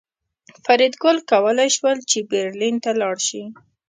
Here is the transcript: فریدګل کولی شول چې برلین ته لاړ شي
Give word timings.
فریدګل 0.63 1.17
کولی 1.31 1.69
شول 1.77 1.97
چې 2.09 2.17
برلین 2.31 2.75
ته 2.83 2.91
لاړ 3.01 3.15
شي 3.27 3.43